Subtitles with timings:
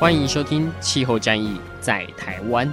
[0.00, 2.66] 欢迎收听《气候战役在台湾》。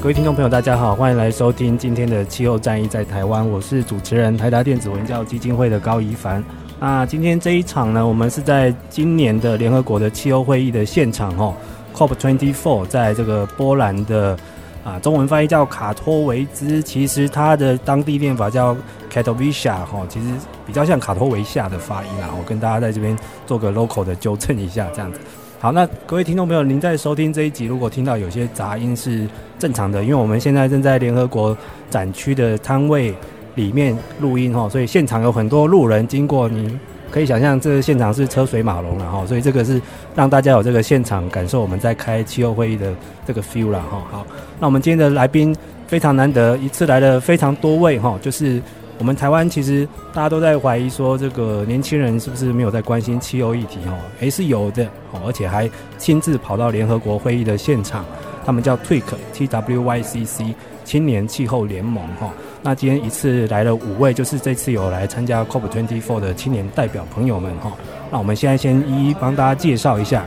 [0.00, 6.42] 各位听众朋友，大家好，欢迎来收听今天的《气候战役在台湾》，我是主持人台达电子文教基金会的高宜凡。
[6.84, 11.54] 那今天这一场呢，我们是在今年的联合国的气候会议的现场哦
[11.94, 14.36] ，COP twenty four，在这个波兰的
[14.82, 18.76] 啊，中文翻译叫卡托维兹，其实它的当地念法叫
[19.12, 20.26] Katowice 哈，其实
[20.66, 23.16] 比较像卡托维夏的发音啊，我跟大家在这边
[23.46, 25.20] 做个 local 的纠正一下，这样子。
[25.60, 29.24] 好，那各位听众朋友，您在收听这一集，如果听到有些杂音是
[29.56, 31.56] 正常的，因为我们现在正在联合国
[31.88, 33.14] 展区的摊位
[33.54, 36.78] 里面录音哈，所以现场有很多路人经过，你
[37.10, 39.80] 可以想象这个现场是车水马龙了哈，所以这个是
[40.14, 42.94] 让大家有这个现场感受我们在开气候会议的
[43.26, 44.02] 这个 feel 了哈。
[44.10, 44.26] 好，
[44.58, 45.54] 那我们今天的来宾
[45.86, 48.60] 非常难得，一次来了非常多位哈，就是。
[48.98, 53.80] 我们台湾其实大家都在怀疑说，这个年轻人是不是没有在关心气候议题？
[53.86, 54.86] 哦，诶，是有的，
[55.26, 58.04] 而且还亲自跑到联合国会议的现场。
[58.44, 62.06] 他们叫 TWYCC，T W Y C C，青年气候联盟。
[62.20, 62.30] 哈，
[62.64, 67.52] 那今天一次来了五位，就是这次有来参加 COP 24的青年代表朋友们。
[67.56, 67.72] 哈，
[68.10, 70.24] 那我们现在先一一帮大家介绍一下。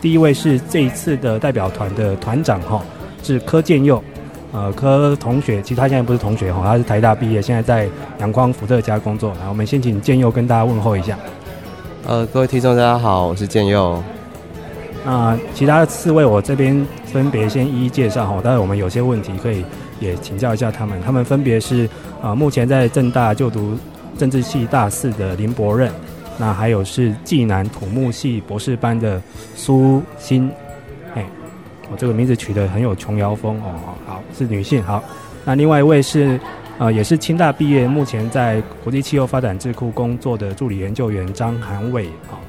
[0.00, 2.80] 第一位是这一次的代表团的团长，哈，
[3.22, 4.02] 是柯建佑。
[4.52, 7.88] 呃，柯同学，其实他现在不是同学哈，他是台大毕业，现在在
[8.20, 9.32] 阳光伏特加工作。
[9.40, 11.18] 来，我们先请建佑跟大家问候一下。
[12.06, 14.00] 呃，各位听众大家好，我是建佑。
[15.04, 19.64] 那其他的四位我这边分别先一一介绍哈，当然我们有些问题可以
[20.02, 21.00] 也请教一下他们。
[21.00, 21.88] 他们分别是
[22.20, 23.78] 啊、目前在政大就读
[24.18, 25.90] 政治系大四的林博任，
[26.38, 29.22] 那还有是暨南土木系博士班的
[29.54, 30.50] 苏欣。
[31.14, 31.24] 哎
[31.90, 34.82] 我、这个名字取得很有琼瑶风哦，好，是女性。
[34.82, 35.02] 好，
[35.44, 36.38] 那另外一位是，
[36.78, 42.06] 呃，也是清大毕业，目前在国际气候发展智库工作的助理研究员张涵伟。
[42.28, 42.40] 好、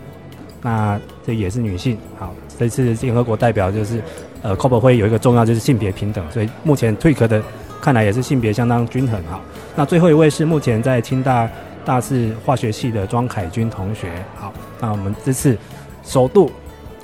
[0.63, 1.96] 那这也是女性。
[2.18, 4.01] 好，这次联合国代表就是，
[4.41, 7.44] 呃，COP 会有一个重要就是性别平等，所以目前 TWYCC 的
[7.79, 9.22] 看来也是性别相当均衡。
[9.29, 9.40] 好，
[9.75, 11.47] 那最后一位是目前在清大
[11.85, 14.09] 大四化学系的庄凯钧同学。
[14.35, 15.56] 好，那我们这次
[16.03, 16.50] 首度。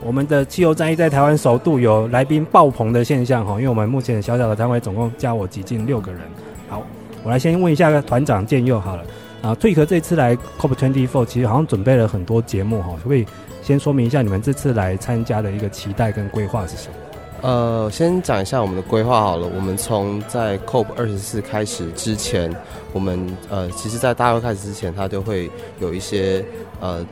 [0.02, 6.22] 我们的气候战役在台湾首度有来宾爆棚的现象哈，因为我们目前小小的单位总共加我挤进六个人。
[6.70, 6.82] 好，
[7.22, 9.04] 我来先问一下团长建佑好了
[9.42, 13.26] 啊退壳这次来 COP24 其实好像准备了很多节目哈，可不可以
[13.62, 16.94] 先说明一下你们这次来参加的一个期待跟规划是什么？
[17.42, 19.48] 呃，先讲一下我们的规划好了。
[19.56, 22.54] 我们从在 COP 二十四开始之前，
[22.94, 25.50] 我们呃，其实在大会开始之前，它就会
[25.80, 26.44] 有一些
[26.80, 27.06] 呃。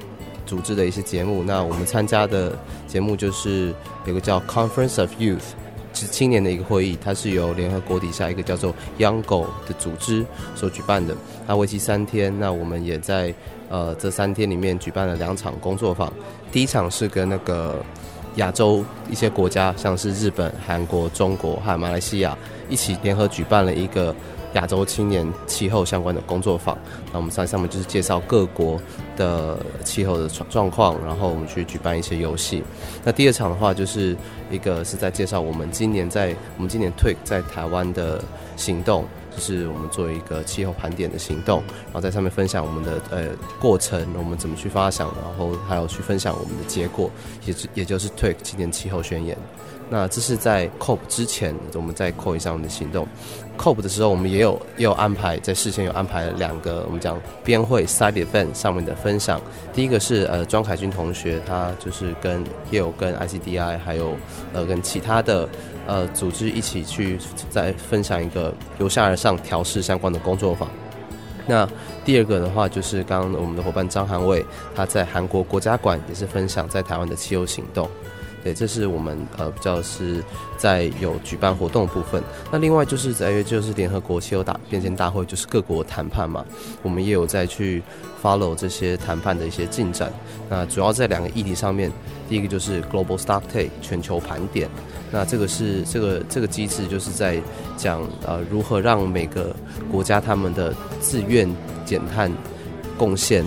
[0.46, 2.57] 组织的一些节目，那我们参加的
[2.88, 3.74] 节目就是
[4.06, 5.44] 有个叫 Conference of Youth，
[5.94, 10.25] 是青年的一个会议，它是由联合国底下一个叫做 YoungGo 的组织
[10.56, 11.13] 所举办的，
[11.46, 12.34] 它为期三天。
[12.40, 13.34] 那我们也在
[13.68, 16.13] 呃这三天里面举办了两场工作坊，
[16.52, 17.84] 第一场是跟那个
[18.35, 22.38] 亚洲一些国家，像是日本、韩国、中国还有马来西亚
[22.69, 24.16] 一起联合举办了一个。
[24.53, 26.75] 亚洲青年气候相关的工作坊，
[27.12, 28.80] 那我们在上面就是介绍各国
[29.16, 32.63] 的气候的状状况，然后我们去举办一些游戏。
[33.03, 34.16] 那第二场的话，就是
[34.50, 38.24] 一个是在介绍我们今年在我们今年 Tik 在台湾的
[38.56, 39.06] 行动，
[39.38, 43.28] 就是我们做一个气候盘点的行动，然后在上面分享我们的呃
[43.62, 47.12] 过程，我们怎么去发想，然后还有去分享我们的结果，
[47.45, 49.38] 也也就是 TWIC 今年气候宣言。
[49.89, 53.07] 那这是在 COP 之前，我们在 COP 上面的行动。
[53.57, 59.39] COP 的时候，我们也有也有安排，在事先有安排了两个我们讲边会 side event 上面的分享。
[59.72, 64.18] 第一个是呃庄凯军同学，他就是跟也有跟 ICDI 还有
[64.51, 65.48] 呃跟其他的
[65.88, 67.18] 呃组织一起去
[67.50, 70.69] 再分享一个由下而上调试相关的工作坊。
[71.48, 71.68] 那
[72.04, 74.45] 第二个的话，就是刚刚我们的伙伴张涵蔚，
[74.75, 77.89] 他在韩国国家馆也是分享在台湾的汽油行动。
[78.48, 80.24] 对，这是我们呃比较是
[80.56, 82.24] 在有举办活动部分。
[82.50, 86.46] 那另外就是在于就是联合国气候大变迁大会，就是各国谈判嘛，
[86.82, 87.84] 我们也有在去
[88.24, 90.14] follow 这些谈判的一些进展。
[90.50, 91.92] 那主要在两个议题上面，
[92.30, 94.70] 第一个就是 Global Stocktake 全球盘点。
[95.12, 97.42] 那这个是这个这个机制，就是在
[97.76, 99.54] 讲呃如何让每个
[99.92, 101.54] 国家他们的自愿
[101.84, 102.32] 减碳
[102.98, 103.44] 贡献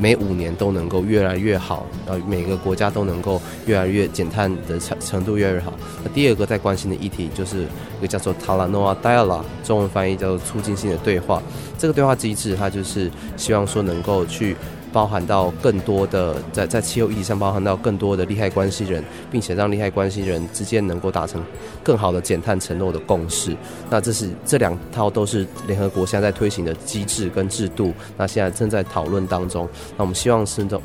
[0.00, 5.74] 每五年都能够越来越好，呃每个国家都能够越来越减碳的程程度越来越好。
[6.02, 7.64] 那第二个在关心的议题就是
[7.98, 11.42] 一个叫做 Talanoa Dialogue，中文翻译叫做促进性的对话。
[11.78, 14.56] 这个对话机制它就是希望说能够去。
[14.92, 21.42] 包含到更多的在在气候议题上，包含到更多的利害关系人，并且让利害关系人之间能够达成
[21.82, 23.56] 更好的减碳承诺的共识。
[23.88, 27.92] 那这是这两套都是联合国现在在推行的机制跟制度。
[28.16, 29.68] 那现在正在讨论当中。
[29.96, 30.80] 那我们希望是能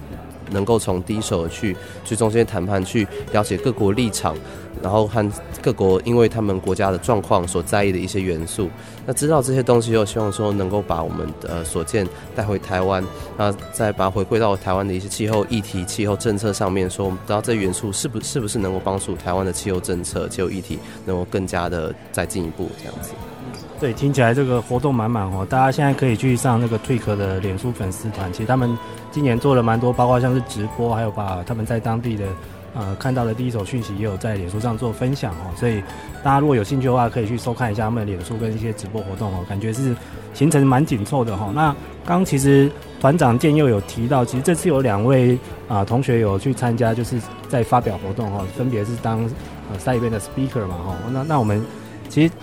[0.51, 4.35] 能够从第一手去去中间谈判，去了解各国立场。
[4.83, 5.31] 然后和
[5.61, 8.69] 各国，因为他们国家的状况所在意的一些元素，
[9.05, 12.05] 那知道这些东西又希望说能够把我们的呃所见
[12.35, 13.01] 带回台湾，
[13.37, 23.11] 那再把它回归到台湾的一些气候议题、气候政策上面，说我们知道这元素是不是不是能够帮助台湾的气候政策、气候议题能够更加的再进一步这样子。
[23.79, 28.77] 对，听起来这个活动满满哦，大家现在可以去上那个 Tweak 的脸书粉丝团，其实他们
[29.11, 32.25] 今年做了蛮多，包括像是直播，还有把他们在当地的。
[32.77, 35.81] 呃，看到的第一手讯息也有在脸书上做分享哦，所以
[36.21, 39.95] 大家如果有兴趣的话，可以去收看一下他们的脸书跟一些直播活动哦，感觉是
[40.33, 41.49] 行程蛮紧凑的哈。
[41.55, 41.73] 那
[42.05, 42.69] 刚其实
[42.99, 45.39] 团长建佑有提到，其实这次有两位
[45.69, 47.17] 啊、同学有去参加，就是
[47.47, 49.21] 在发表活动哦，分别是当
[49.71, 50.95] 呃 Side Event 的 speaker 嘛哈。
[51.13, 51.65] 那那我们
[52.09, 52.33] 其实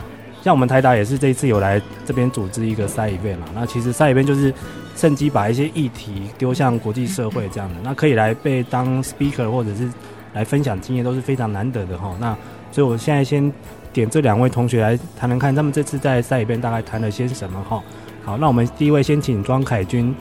[0.42, 4.52] 像我们台达也是这一次有来这边组织一个 Side Event 嘛，那其实 Side Event 就是。
[4.94, 9.90] 趁机把一些议题丢向国际社会，这样的那可以来被当 speaker 或者是
[10.34, 12.14] 来分享经验，都是非常难得的哈。
[12.20, 12.36] 那
[12.70, 13.50] 所以我现在先
[13.90, 17.82] 点这两位同学来谈谈看，他们这次在赛里边大概谈了些什么哈。
[18.22, 20.14] 好，那我们第一位先请庄凯军，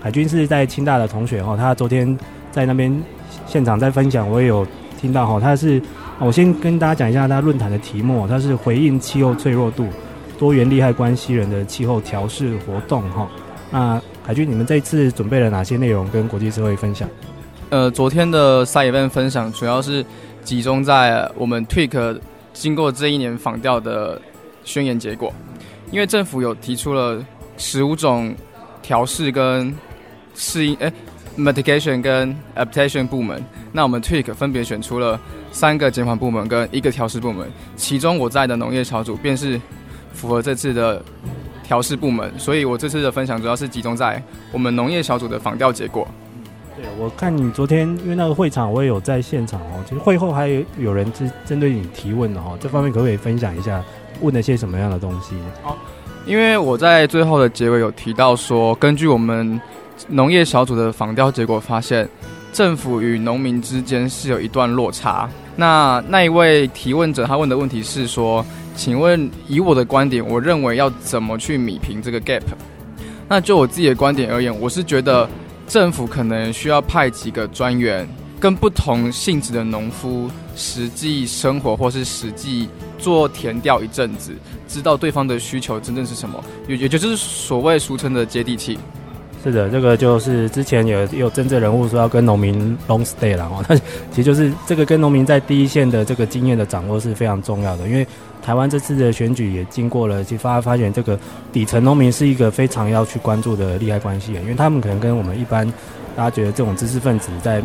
[0.00, 2.16] 凯军是在清大的同学哈，他昨天
[2.52, 3.02] 在那边
[3.44, 4.64] 现场在分享，我也有
[5.00, 5.40] 听到哈。
[5.40, 5.82] 他是
[6.18, 9.86] 我先跟大家讲一下他论坛的题目，它是回应气候脆弱度、
[10.38, 13.28] 多元利害关系人的气候调试活动哈。
[13.70, 17.08] 那海军，你们这次准备了哪些内容跟国际社会分享？
[17.68, 20.04] 呃，昨天的 Side Event 分享主要是
[20.42, 22.18] 集中在我们 Tweak
[22.54, 24.20] 经过这一年访调的
[24.64, 25.32] 宣言结果，
[25.90, 27.22] 因为政府有提出了
[27.58, 28.34] 十五种
[28.82, 29.74] 调试跟
[30.34, 30.90] 适应，哎
[31.36, 33.44] ，mitigation 跟 adaptation 部门，
[33.76, 35.20] 那我们 Tweak 分别选出了
[35.52, 37.46] 三个监管部门跟一个调试部门，
[37.76, 39.60] 其中我在的农业小组便是
[40.14, 41.02] 符合这次的。
[41.62, 46.06] 调试部门，所以我这次的分享主要是集中在我们农业小组的访调结果。
[46.76, 49.82] 对，我看你昨天因为那个会场，我也有在现场哦。
[49.84, 53.82] 其实会后还有有人是针对你提问的哈，这方面可不可以分享一下，
[54.20, 55.34] 问了些什么样的东西？
[55.60, 55.76] 好，
[56.24, 59.60] 因为我在最后的结尾有提到说，根据我们
[60.06, 62.08] 农业小组的访调结果发现，
[62.56, 65.28] 政府与农民之间是有一段落差。
[65.56, 68.42] 那那一位提问者他问的问题是说。
[68.78, 72.42] 请问，以我的观点，我认为要怎么去弭平这个 gap？
[73.26, 75.26] 那就我自己的观点而言，我是觉得
[75.66, 78.06] 政府可能需要派几个专员，
[78.38, 82.68] 跟不同性质的农夫实际生活，或是实际
[82.98, 84.34] 做田调一阵子，
[84.68, 88.78] 知道对方的需求真正是什么，也也就是所谓俗称的接地气。
[89.44, 98.06] 是的，这个就是之前有有政治人物说要跟农民 long stay 了哈， 那其实就是这个跟农民在第一线的这个经验的掌握是非常重要的，因为。
[98.42, 101.18] 台湾这次的选举也经过了，其实发发现这个
[101.52, 105.66] 底层农民是一个非常要去关注的利害关系，因为他们可能跟我们一般
[106.14, 107.60] 大家觉得这种知识分子在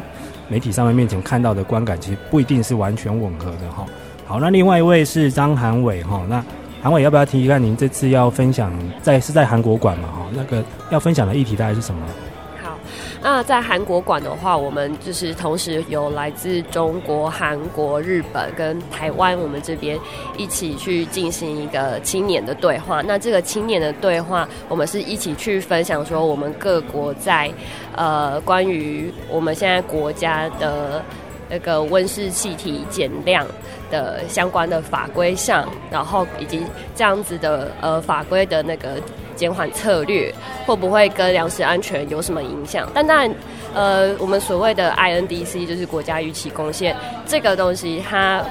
[0.48, 3.86] 媒体上面面前看到的观感，其实不一定是完全吻合的哈。
[4.25, 6.43] 好，那另外一位是张韩伟哈，那
[6.81, 8.73] 韩伟要不要提一下您这次要分享
[9.03, 10.25] 在是在韩国馆嘛哈？
[10.33, 12.01] 那个要分享的议题大概是什么？
[12.63, 12.75] 好
[13.21, 19.95] 那在韩国馆的话，我们就是同时有来自中国、韩国、日本跟台湾，我们这边
[20.38, 23.03] 一起去进行一个青年的对话。
[23.03, 27.51] 那这个青年的对话，我们是一起去分享说，我们各国在
[27.95, 31.03] 呃关于我们现在国家的
[31.51, 33.46] 那个温室气体减量
[33.91, 36.63] 的相关的法规上，然后以及
[36.96, 38.96] 这样子的呃法规的那个。
[39.34, 40.31] 减缓策略
[40.67, 42.88] 会不会跟粮食安全有什么影响？
[42.93, 43.34] 但当然，
[43.74, 48.43] 呃，我们所谓的 INDC 就是国家预期贡献这个东西，它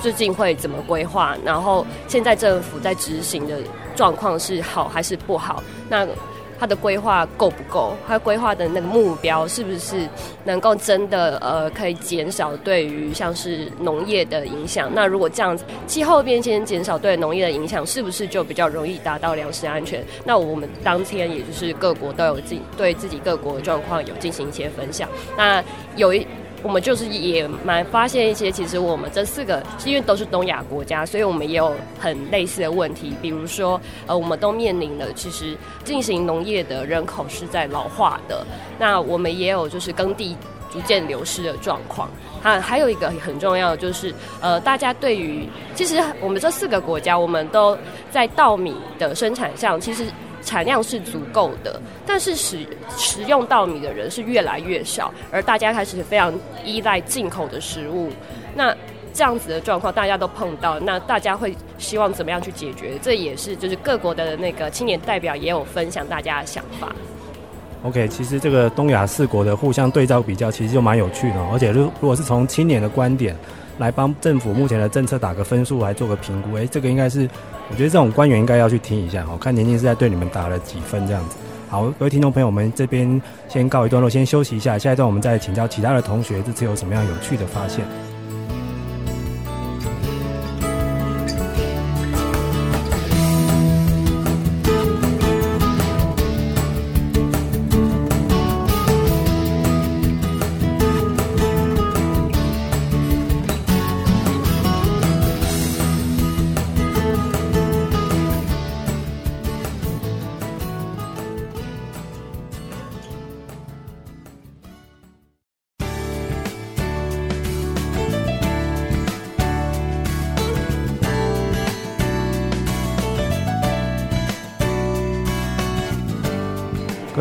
[0.00, 1.36] 最近会怎么规划？
[1.44, 3.58] 然后现在政府在执行的
[3.94, 5.62] 状况是好还是不好？
[5.88, 6.04] 那
[6.62, 10.08] 它的规划够不够，它规划的那个目标是不是
[10.44, 14.88] 能够真的呃可以减少对于像是农业的影响？
[14.94, 20.04] 那如果这样子，气候变迁减少对农业的影响，是不是就比较容易达到粮食安全？
[20.24, 25.08] 那我们当天也就是各国都有进对自己各国的状况有进行一些分享。
[25.36, 25.60] 那
[25.96, 26.24] 有一。
[26.62, 33.12] 我们就是也蛮发现一些，其实我们这四个因为都是东亚国家，所以我们也有很类似的问题。
[33.20, 38.46] 比如说，呃，我们都面临了其实进行农业的人口是在老化的，
[38.78, 40.36] 那我们也有就是耕地
[40.70, 42.08] 逐渐流失的状况。
[42.40, 47.76] 还还有一个很重要的就是，呃，大家对于其实我们这四个国家，我们都
[48.10, 50.06] 在稻米的生产上其实。
[50.42, 56.32] 产量是足够的，但是使食用稻米的人是越来越少，而大家开始非常
[56.64, 58.10] 依赖进口的食物。
[58.54, 58.74] 那
[59.14, 62.98] 这样子的状况，大家都碰到，那大家会希望怎么样去解决？
[63.02, 66.90] 这也是就是各国的那个青年代表也有分享大家的想法。
[67.82, 71.36] OK，其实这个东亚四国的互相对照比较，其实就蛮有趣的。
[71.52, 73.36] 而且，如如果是从青年的观点
[73.78, 77.28] 来帮政府目前的政策打个分数，来做个评估，哎，这个应该是。
[77.70, 81.36] 我觉得这种官员应该要去听一下，我看年轻是在对你们打了几分这样子。
[81.70, 87.82] 好，各位听众朋友们，这边先告一段落，先休息一下，下一段我们再请教其他的同学，这次有什么样有趣的发现。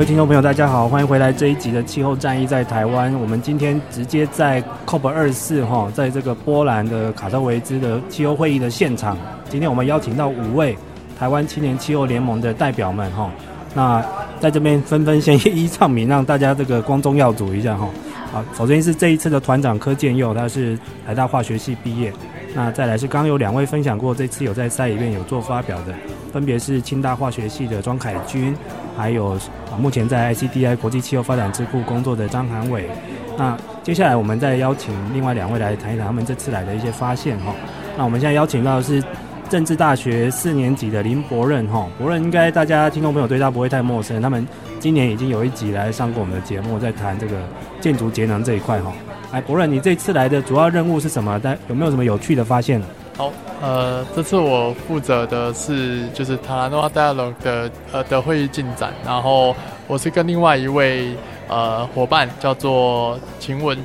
[0.02, 3.14] 各位听众朋友，大家好，欢迎回来这一集的气候战役在台湾。
[3.22, 9.16] 我们今天直接在 COP 二四哈，在这个波兰的卡特维兹的气候会议的现场。
[9.48, 10.76] 今天我们邀请到五位
[11.20, 13.30] 台湾青年气候联盟的代表们哈，
[13.76, 14.04] 那
[14.40, 17.88] 在这边纷纷先 一一唱名，让大家这个光宗耀祖一下哈。
[18.32, 22.12] 好，首先是这一次的团长柯建佑，他是台大化学系毕业。
[22.54, 25.94] 那再来是刚有两位分享过，这次有在赛里面有做发表的，
[26.34, 28.56] 分别是清大化学系的庄凯军。
[28.98, 29.30] 还有
[29.72, 32.90] 啊，目前在 ICDI 国际气候发展智库工作的张涵伟。
[33.38, 37.56] 那接下来我们再邀请另外两位来谈一谈他们这次来的一些发现哈。
[37.98, 39.02] 那我们现在邀请到的是
[39.50, 44.46] 政治大学四年级的林柏任哈，柏任应该大家听众朋友对他不会太陌生，他们
[44.82, 47.38] 今年已经有一集来上过我们的节目，在谈这个
[47.80, 48.92] 建筑节能这一块哈。
[49.32, 51.40] 哎，柏任，你这次来的主要任务是什么？
[51.42, 52.82] 但有没有什么有趣的发现？
[53.16, 61.16] 好，呃，这次我负责的是就是塔拉诺瓦 Dialogue 的呃的会议进展，然后我是跟另外一位
[61.48, 63.78] 呃伙伴叫做秦文，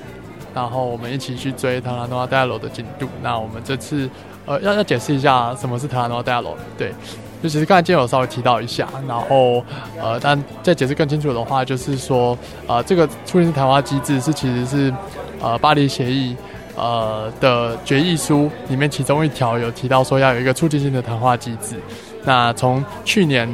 [0.54, 3.06] 然后我们一起去追塔拉诺瓦 Dialogue 的进度。
[3.22, 4.08] 那我们这次
[4.46, 6.94] 呃要要解释一下什么是塔拉诺瓦 Dialogue，对，
[7.42, 9.64] 就其实刚才今天有稍微提到一下，然后
[10.00, 14.92] 呃但再解释更清楚的话，就是说呃这个促进式谈话机制是其实是
[15.40, 16.36] 呃巴黎协议。
[16.78, 21.74] 呃的决议书里面，其中一条有提到说要有一个促进性的谈话机制。
[22.22, 23.48] 那从去年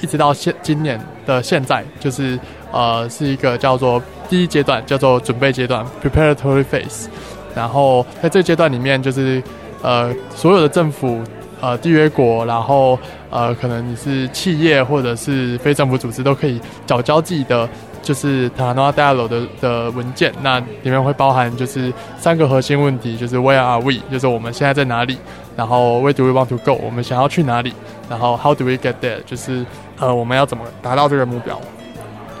[0.00, 2.40] 一直到现今年的现在，就是
[2.72, 7.08] 呃是一个叫做第一阶段，叫做准备阶段 （preparatory phase）。
[7.54, 9.42] 然后在这阶段里面，就是
[9.82, 11.22] 呃所有的政府、
[11.60, 12.98] 呃缔约国，然后
[13.30, 17.68] 呃可能你是企业或者是非政府组织，都可以缴交自己的。
[18.02, 23.94] 就是塔拉诺瓦戴尔的的文件，那里面会包含就是三个核心问题，就是 Where are we？
[24.08, 25.18] 就是我们现在在哪里？
[25.56, 26.74] 然后 Where do we want to go？
[26.74, 27.72] 我们想要去哪里？
[28.08, 29.18] 然后 How do we get there？
[29.26, 29.66] 就是
[29.98, 31.60] 呃我们要怎么达到这个目标？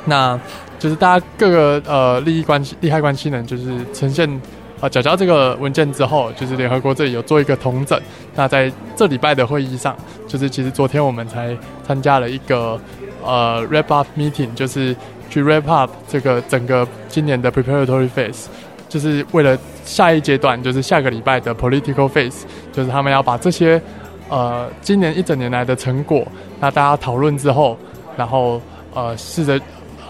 [0.04, 0.38] 那
[0.78, 4.40] 就是大家各个呃利益关系、利害关系人，就是呈现
[4.80, 8.00] 啊缴交这个文件之后，就是联合国这里有做一个统整。
[8.34, 11.56] 那在这礼拜的会议上，就是其实昨天我们才
[11.86, 12.80] 参加了一个
[13.24, 14.94] 呃 wrap up meeting，就是。
[15.28, 18.44] 去 wrap up 这个整个今年的 preparatory phase，
[18.88, 22.42] 就是为了下一阶段，就是下个礼拜的 political phase，
[22.72, 23.82] 就是他们要把这些
[24.28, 26.24] 呃今年一整年来的成果，
[26.60, 27.76] 那大家讨论之后，
[28.16, 28.62] 然后
[28.94, 29.60] 呃试着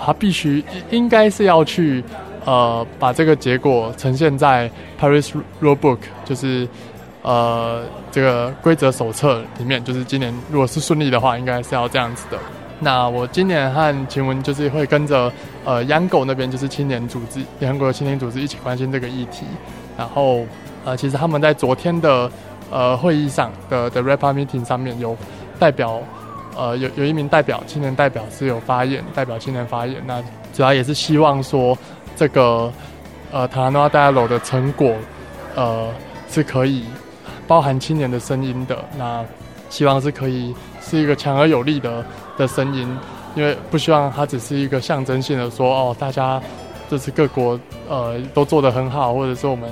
[0.05, 2.05] 他必须应该是要去
[2.47, 6.67] 呃把这个结果呈现在 Paris Rulebook，就是
[7.21, 12.39] 呃这个规则手册里面，就是今年如果是顺利的话，应该是要这样子的。
[12.79, 15.33] 那我今年和秦文就是会跟着
[15.65, 19.47] 呃 YOUNGO 那边就是青年组织，联合国的青年组织一起关心这个议题。
[19.97, 20.45] 然后
[20.85, 22.31] 呃，其实他们在昨天的
[22.71, 25.17] 呃会议上的的 r a p e r Meeting 上面有
[25.59, 26.01] 代表
[26.55, 29.97] 呃有有一名代表青年代表是有发言，代表青年发言。
[30.07, 30.23] 那
[30.53, 31.77] 主要也是希望说
[32.17, 32.73] 这个
[33.31, 34.95] 呃塔拉诺瓦戴亚楼的成果
[35.55, 35.89] 呃
[36.29, 36.85] 是可以
[37.47, 38.77] 包含青年的声音的。
[38.99, 39.25] 那
[39.69, 42.05] 希望是可以是一个强而有力的
[42.37, 42.89] 的声音，
[43.35, 46.43] 因为不希望它只是一个象征性的说哦大家。
[46.89, 47.59] 就是各国
[47.89, 49.69] 呃都做得很好，或者说我们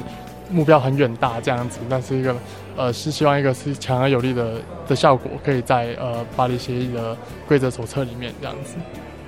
[0.50, 2.34] 目标很远大这样子，但是一个
[2.76, 4.54] 呃是希望一个是强而有力的
[4.88, 8.74] 的效果，可以在呃巴黎协议的规则手册里面这样子。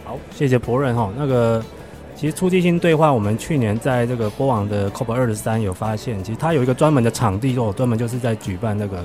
[0.04, 1.08] 好，谢谢柏任哈。
[1.16, 1.62] 那个
[2.16, 9.04] 其实促进性对话，我们去年在这个波网的 COP 二十三有发现，其实它有一个专门的场地哦，专门就是在举办那个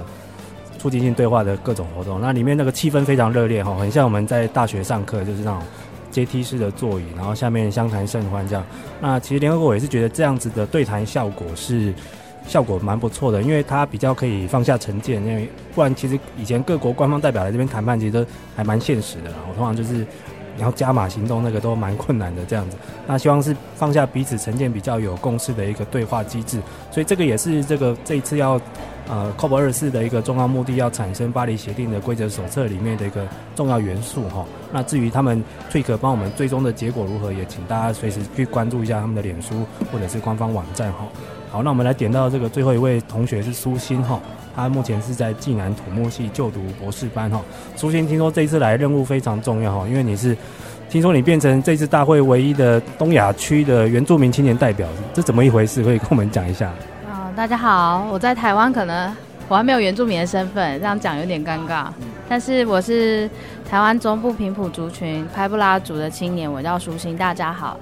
[0.80, 5.62] 促进性对话的各种活动，那里面那个气氛非常热烈哈，很像我们在大学上课，就是那种。
[6.12, 8.62] 阶梯式的座椅，然后下面相谈甚欢这样。
[9.00, 11.94] 那其实联合国也是觉得这样子的对谈效果是
[12.46, 18.26] 效果蛮不错的，因为它比较可以放下成见，因为不然其实以前各国官方代表来这边谈判，其实都
[18.58, 19.38] 还蛮现实的啦。
[19.50, 20.06] 我通常就是
[20.58, 22.78] 然后加码行动，那个都蛮困难的这样子。
[23.08, 26.60] 那希望是放下彼此成见，比较有共识的一个对话机制。
[26.92, 28.60] 所以这个也是这个这一次要。
[29.10, 34.46] 呃，COP 二四的一个重要目的，要产生巴黎协定的规则手册里面的一个重要元素哈。
[34.72, 41.00] 那至于他们 tweak 帮我们最终的结果如何，也请大家随时去关注一下他们的脸书或者是官方网站哈。
[41.50, 44.18] 好，那我们来点到这个最后一位同学是苏欣哈，
[44.56, 47.42] 他目前是在暨南土木系就读博士班哈。
[47.76, 50.36] 苏欣听说这一次来任务非常重要哈，因为你是
[50.90, 55.84] 听说你变成这次大会唯一的东亚区的原住民青年代表，这怎么一回事？
[55.84, 56.72] 可以跟我们讲一下。
[57.10, 59.16] 啊大家好，我在台湾，可能
[59.48, 61.88] 我还没有原住民的身份，这样讲有点尴尬。
[62.28, 63.30] 但是我是
[63.70, 67.18] 台湾中部平埔族群拍布拉族的青年，我叫舒心。
[67.18, 67.78] 大家好，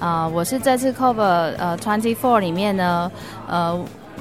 [0.00, 3.10] 呃，我是这次 cover 呃 Twenty Four 里面呢，
[3.46, 3.78] 呃，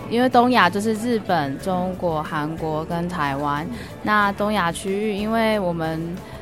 [0.10, 3.66] 因为东亚就是日本、中国、韩国跟台湾。
[4.04, 6.00] 那东亚区域，因为我们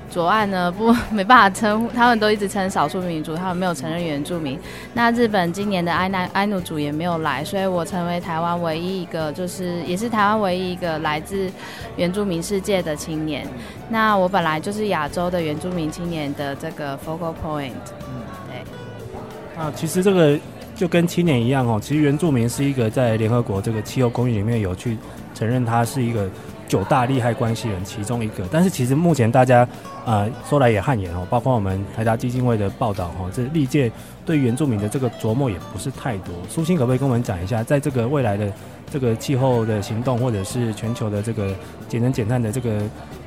[0.09, 4.59] 左岸呢不 没办法称呼，他们都一直称少数民族，他们没有承认原住民。
[4.93, 11.49] 那日本今年的爱奈爱努族也没有来，所以我成为台湾唯一一个，就是也是台湾唯一一个来自
[11.95, 13.47] 原住民世界的青年。
[13.89, 17.71] 那我本来就是亚洲的原住民青年的这个 focal point。
[18.09, 19.61] 嗯，对。
[19.61, 20.37] 啊，其实这个
[20.75, 24.97] 就跟青年一样哦，其实原住民是一个在联合国这个气候公约里面有去
[25.33, 26.29] 承认它是一个。
[26.67, 29.67] 九大利害关系人其中一个，但是其实目前大家，
[30.05, 33.91] 呃，说来也汗颜哦，包括我们台达基金会的报道哈，这历届
[34.25, 36.33] 对原住民的这个琢磨也不是太多。
[36.47, 38.49] 苏欣可不可以跟我们讲一下，在这个未来的
[38.89, 41.53] 这个气候的行动，或者是全球的这个
[41.89, 42.79] 节能减碳的这个，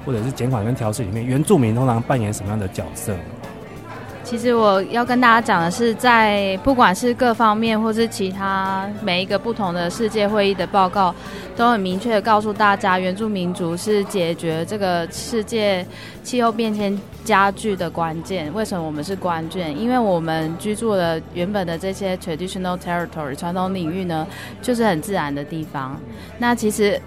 [0.07, 3.14] 或者是减缓跟调适里面，原住民通常扮演什么样的角色？
[4.24, 11.14] 其实我要跟大家讲的是，在不管是各方面，或是其他每一个不同的世界会议的报告，
[11.54, 15.87] 都很明确的告诉大家，原住民族是解决这个世界
[16.22, 18.52] 气候变迁加剧的关键。
[18.54, 19.78] 为什么我们是关键？
[19.78, 24.26] 因为我们居住的原本的这些 traditional territory 传统领域呢，
[24.62, 26.00] 就是很自然的地方。
[26.38, 27.00] 那其实。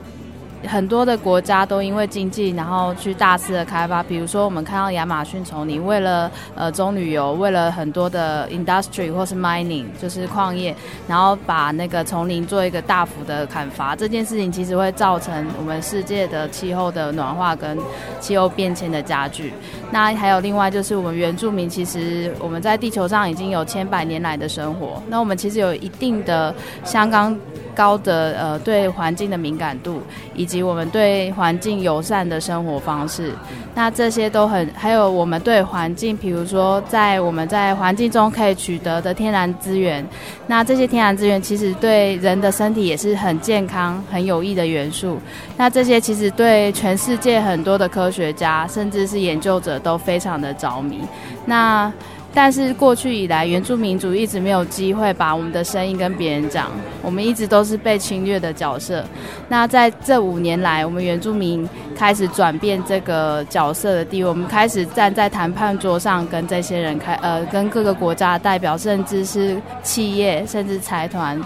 [0.65, 4.02] 很多的国家都因为经济，然后去大肆的开发。
[4.02, 10.76] 比如说，我们看到亚马逊丛林，为了呃棕榈油，为了很多的 industry 或是 mining，就是矿业，
[11.08, 13.96] 然后把那个丛林做一个大幅的砍伐。
[13.96, 17.78] 这件事情其实会造成我们世界的气候的暖化跟
[18.20, 19.54] 气候变迁的加剧。
[19.91, 25.02] 那还有另外就是我们原住民，其实我们在地球上已经有千百年来的生活。
[25.08, 27.38] 那我们其实有一定的香港
[27.78, 30.02] 高的呃对环境的敏感度，
[30.34, 33.32] 以及我们对环境友善的生活方式，
[33.76, 40.04] 那这些都很，还有我们对环境，比如说在我们在环境中可以取得的天然资源，
[40.48, 45.20] 那这些天然资源其实对人的身体也是很健康、很有益的元素。
[45.56, 51.02] 那这些其实对全世界很多的科学家，甚至是研究者都非常的着迷。
[51.46, 51.92] 那
[52.38, 56.69] 但是过去以来，原住民族一直没有机会把我们的声音跟别人讲，
[57.02, 59.04] 我们一直都是被侵略的角色。
[59.50, 71.41] 那在这五年来，我们原住民开始转变这个角色的地位，我们开始站在谈判桌上，跟这些人开呃，跟各个国家的代表，甚至是企业，甚至财团。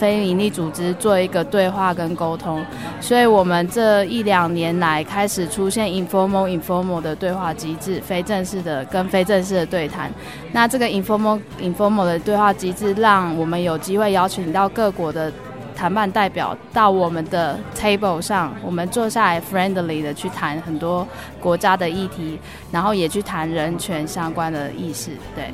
[0.00, 2.64] 非营利组织做一个对话跟沟通，
[3.02, 10.10] 所以我们这一两年来开始出现 informal informal 的对话机制，非正式的跟非正式的对谈。
[10.52, 15.30] 那这个 informal informal 的对话机制，让我们有机会邀请到各国的
[15.76, 21.06] 谈判代表到我们的 table 上，我们坐下来 friendly 的去谈很多
[21.38, 22.38] 国家的议题，
[22.72, 25.50] 然后也去谈人权相关的意识，对。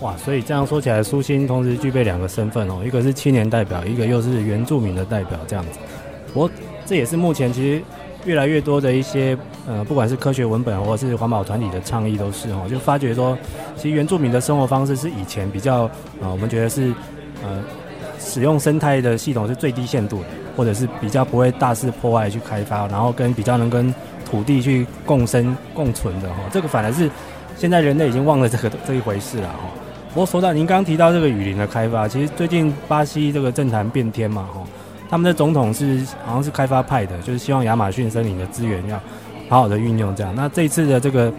[0.00, 5.78] 哇，所以这样说起来，苏欣同时具备两个身份哦，一个是青年代表，一个又是原住民的代表，这样子。
[6.34, 6.50] 我
[6.84, 7.82] 这也是目前其实
[8.26, 13.36] 越来越多的一些呃，不管是科学文本或者是环保团体的倡议，都是哦，就发觉说，
[13.74, 16.92] 其实原住民的生活方式是以前比较呃，我们觉得是
[17.42, 17.64] 呃，
[18.18, 20.26] 使用生态的系统是最低限度的，
[20.58, 23.94] 或者是比较不会大肆破坏去开发，然后跟比较能跟
[24.30, 26.40] 土地去共生共存的哈。
[26.52, 27.10] 这个反而是
[27.56, 29.70] 现在人类已经忘了这个这一回事了哈。
[30.16, 34.62] 不过说到您刚刚提到这个雨林的开发，其实最近巴西这个政坛变天嘛哈。
[35.10, 38.98] 他们的总统是好像是开发派的，就是希望亚马逊森林的资源要
[39.50, 40.32] 好好的运用这样。
[40.34, 41.30] 那这一次的这个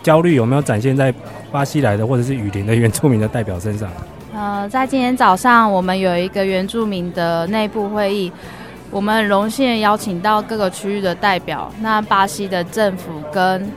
[0.00, 1.12] 焦虑有没有展现在
[1.50, 3.90] 巴西来的或者是雨林的原住民的代表身上？
[4.32, 8.30] 呃，在今天早上我们有一个原住民的内部会议，
[8.92, 13.68] 我们荣幸邀请到各个区域的代表，那巴西的政府跟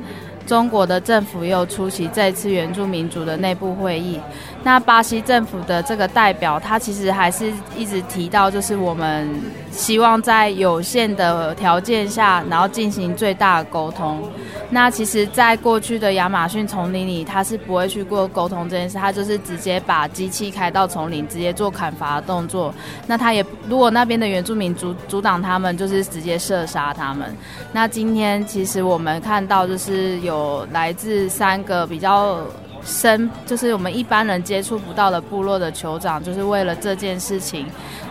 [0.45, 4.19] 中国的政府又出席这次援助民族的内部会议。
[4.63, 9.29] 那巴西政府的这个代表，他其实还是一直提到，就是我们
[9.71, 14.23] 希望在有限的条件下，然后进行最大的沟通。
[14.69, 22.73] 那其实，在过去的亚马逊丛林里，他是不会去过沟通这件事，他就是直接把机器开到丛林，直接做砍伐动作。
[23.05, 27.35] 那他也如果那边的原住民阻阻挡他们，就是直接射杀他们。
[27.73, 32.39] 那今天其实我们看到，就是有来自三个比较。
[32.85, 37.65] 生就是我们一般人接触不到的部落的酋长，就是为了这件事情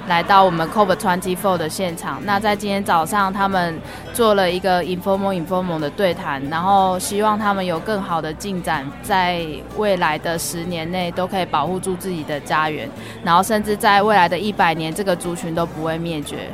[0.08, 2.20] 来到我们 COP24 的现场。
[2.24, 3.78] 那在今天早上，他们
[4.12, 9.44] 做了一个 informal informal 的对谈，然后希望他们有更好的进展，在
[9.76, 12.88] 未来的十年内都可以保护住自己的家园，
[13.22, 16.50] 然后甚至在未来的一百年，这个族群都不会灭绝。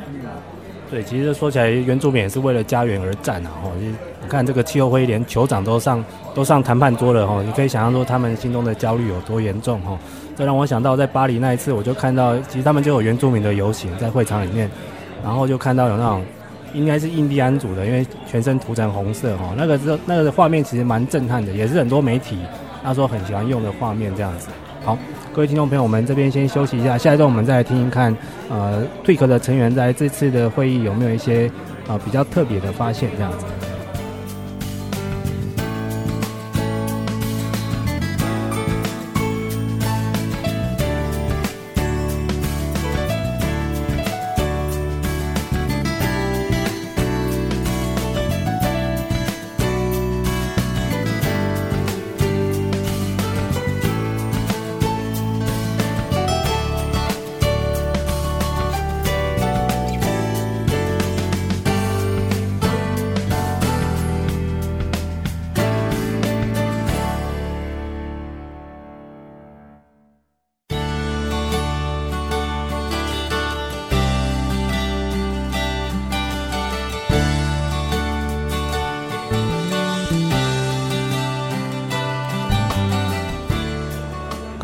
[0.91, 3.51] 对，其实说起来，原住民也是为了家园而战啊！
[3.61, 3.95] 哈，你
[4.27, 6.03] 看这个气候会连酋长都上
[6.39, 9.99] 都上谈判桌了哈，你可以想象说他们心中的焦虑有多严重哈。
[10.37, 14.71] 这让我想到在巴黎那一次，我就看到其实他们就有原住民的游行在会场里面，
[15.21, 16.23] 然后就看到有那种
[16.73, 22.37] 应该是印第安族的，因为全身涂成红色哈，那个是那个画面其实蛮震撼的，也是很多媒体
[22.81, 24.47] 那时候很喜欢用的画面这样子。
[24.85, 24.97] 好。
[25.33, 28.15] 各位听众朋友，们这边先休息一下，下一段我们再来听一看，
[28.49, 31.49] 呃退壳的成员在这次的会议有没有一些、
[31.87, 33.45] 呃、比较特别的发现，这样子。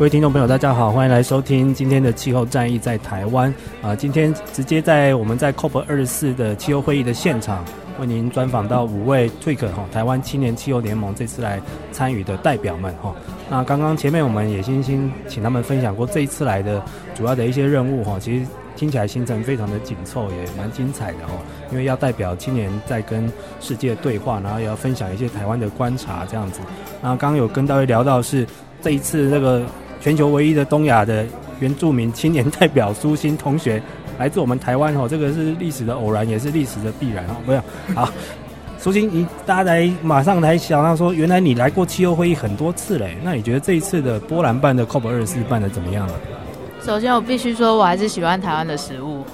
[0.06, 3.92] 位听众朋友，大家好，欢迎来收听今天的气候战役在台湾啊！
[3.92, 7.64] 今天直接在我们在 COP 二十四的气候会议的现场，
[7.98, 13.12] 为您专访到五位 TWIC 哈台湾青年气候联盟这次来参与的代表们哈。
[13.50, 16.80] 那刚刚前面我们也先先请他们分享过这一次来的
[17.12, 21.34] 主要的一些任务哈，其实听起来行程非常的紧凑，也蛮精彩的哈。
[21.72, 23.28] 因为要代表青年在跟
[23.60, 26.60] 世界对话，然后也要分享一些台湾的观察这样子。
[27.02, 28.46] 那刚刚有跟大家聊到是
[28.80, 29.66] 这一次那个。
[30.00, 31.24] 全球唯一的东亚的
[31.60, 33.82] 原住民青年代表苏欣同学，
[34.18, 37.36] 来自我们台湾哦， 这个是历史的偶然，也是历史的必然哦。
[37.44, 37.62] 不要
[37.94, 38.08] 好，
[38.78, 46.14] 苏欣，你大家来马上来想到说，原来你来过气候会议很多次嘞，那你觉得这一次的波兰办的 COP 二十四办的怎么样了？
[46.86, 49.24] 首先，我必须说，我还是喜欢台湾的食物，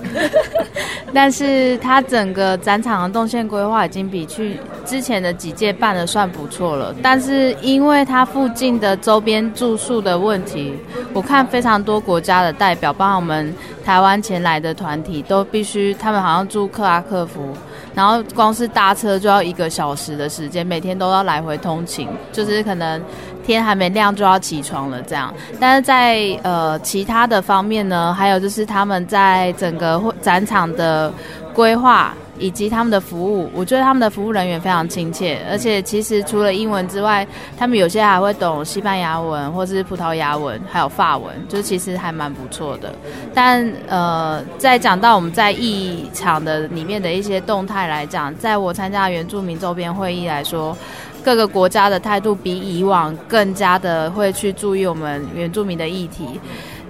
[1.13, 6.95] 但是它整个展场的动线规划已经比去之前的几届办的算不错了。
[7.03, 10.73] 但是因为它附近的周边住宿的问题，
[11.13, 17.55] 我看非常多国家的代表，包括我们台湾前来的团体，都必须他们好像住克拉克福，
[17.95, 22.99] 然后光是搭车就要一个小时的时间，每天都要来回通勤，就是可能。
[23.45, 25.33] 天还没亮就要起床了，这样。
[25.61, 31.13] 但是在呃其他的方面呢，还有就是他们在整个展场的
[31.55, 37.27] 规划以及他们的服务，我觉得他们的服务人员非常亲切，而且其实除了英文之外，
[37.59, 42.93] 他们有些还会懂西班牙文或是葡萄牙文，还有法文，就其实还蛮不错的。
[43.35, 50.77] 但呃，在讲到我们在议场的里面的一些动态来讲，在我参加原住民周边会议来说。
[51.25, 56.41] 各个国家的态度比以往更加的会去注意我们原住民的议题。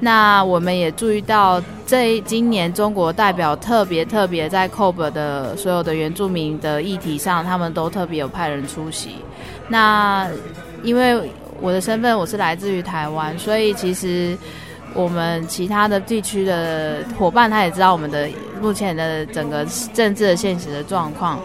[0.01, 9.11] 那我们也注意到，这今年中国代表特别特别在 COP 的所有的原住民的议题上，他们都特别有派人出席。
[9.69, 10.29] 那
[10.83, 14.37] 因为我的身份我是来自于台湾，所以其实
[14.93, 18.29] 我们其他的地区的伙伴他也知道我们的
[18.61, 19.65] 目前的整个
[19.95, 21.39] 政治的现实的状况。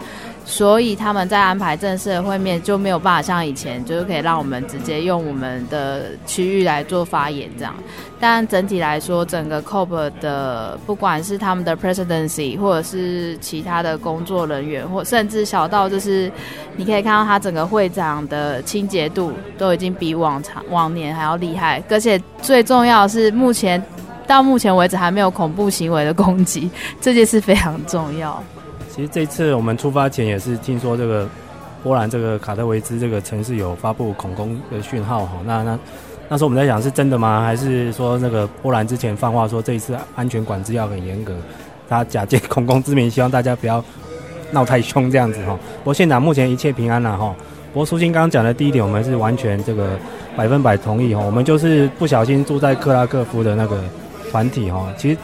[0.49, 7.75] 所以他们在安排正式的会面就没有办法像以前，就是可以让我们直接用我们的区域来做发言这样。
[8.17, 16.31] 但整体来说，整个 COP 的不管是他们的 presidency，或者是其他的工作人员，或甚至小到就是
[16.77, 21.83] 你可以看到他整个会长的清洁度都已经比往常往年还要厉害。
[21.89, 23.83] 而且最重要的是，目前
[24.25, 28.41] 到目前为止还没有恐怖行为的攻击，这件事非常重要。
[28.97, 31.29] 其实这次我们出发前也是听说这个
[31.83, 35.79] 波兰这个卡特维兹这个城市有发布恐攻的讯号哈，那那
[36.27, 37.43] 那时候我们在想是真的吗？
[37.45, 41.36] 还是说那个波兰之前放话说这一次安全管制要很严格，
[41.88, 43.86] 他假借恐攻之名，希望大家不要
[44.49, 45.55] 闹太凶这样子哈。
[45.83, 47.36] 不过现场目前一切平安了哈。
[47.71, 49.91] 不过苏欣刚刚讲的第一点，我们是完全这个
[50.36, 51.21] 百分百同意哈。
[51.23, 53.79] 我们就是不小心住在克拉克夫的那个
[54.31, 55.17] 团体哈，其实。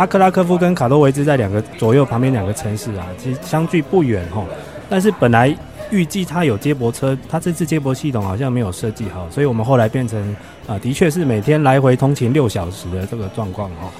[0.00, 4.42] 阿克拉科夫跟卡多维兹在两个左右旁边两个城市啊，其实相距不远哈。
[4.88, 5.54] 但是本来
[5.90, 10.18] 预计他有接驳车，他这次接驳系统好像没有设计好，所以我们后来变成
[10.66, 13.90] 啊，的确是每天来回通勤六小时的这个状况哈。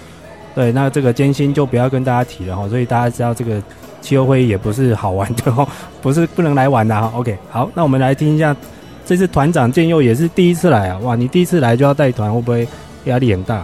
[0.55, 2.67] 对，那这个艰辛就不要跟大家提了哈。
[2.67, 3.63] 所以大家知道这个
[4.01, 5.69] 气候会也不是好玩的哈，
[6.01, 7.13] 不是不能来玩的哈。
[7.15, 8.57] OK，好，那我们来听一下，
[9.05, 12.67] 这次团长建佑也是第一次来啊，哇，你第一次来就要带团，会不会
[13.05, 13.63] 压力很大？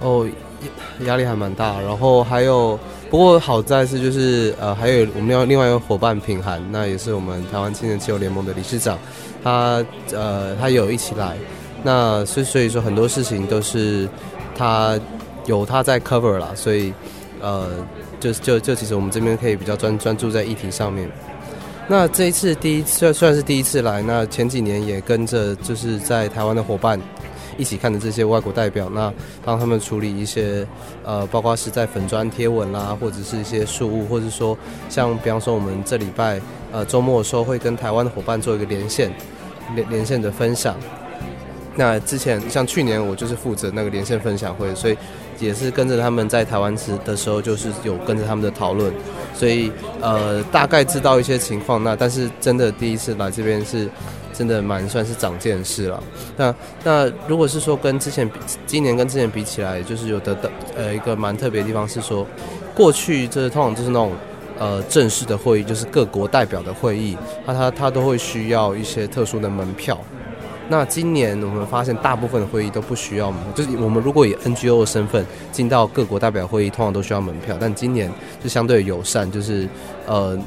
[0.00, 0.26] 哦。
[1.04, 2.78] 压力还蛮大，然后还有，
[3.10, 8.98] 不过好在是就是呃，还有我们要另外一个伙伴品涵，那也是我们台湾青年气候联盟的理事长，
[9.42, 11.36] 他呃他有一起来，
[11.82, 14.08] 那所所以说很多事情都是
[14.56, 14.98] 他
[15.44, 16.92] 有他在 cover 啦，所以
[17.40, 17.68] 呃
[18.18, 21.08] 就就就其实我们这边可以比较专专注在议题上面。
[21.88, 27.00] 那这一次第一次算是第一次来，那前几年也跟着就是在台湾的伙伴。
[27.56, 29.12] 一起看的这些外国代表，那
[29.44, 30.66] 帮他们处理一些，
[31.04, 34.56] 呃，包括是在粉砖贴文啦，或者是一些事务，或者说
[34.88, 36.40] 像比方说我们这礼拜，
[36.72, 39.12] 呃，周末的时候会跟台湾的伙伴做一个连线，
[39.74, 40.76] 连连线的分享。
[41.74, 44.96] 那之前像去年我就是负责那个连线分享会，所以
[45.38, 48.92] 也是跟着他们在台湾时的时候，就是有跟着他们的讨论，
[49.34, 51.82] 所以呃大概知道一些情况。
[51.84, 53.88] 那但是真的第一次来这边是。
[54.36, 56.02] 真的蛮算是长见识了。
[56.36, 62.26] 那那如果是说跟之前比，今年跟之前比起来，就是有得到呃一个蛮特别的地方是说，
[62.74, 64.12] 过去这通常就是那种
[64.58, 69.98] 呃正式的会议，就是各国代表的会议，那他他都会需要一些特殊的门票。
[70.68, 79.68] 那今年我们发现大部分的会议都不需要门，就是我们如果以 NGO 的身份进到各国代表会议，通常都需要门票，但今年就相对友善，就是
[80.06, 80.38] 呃。